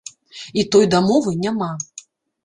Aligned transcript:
І 0.61 0.61
той 0.75 0.87
дамовы 0.93 1.33
няма. 1.43 1.69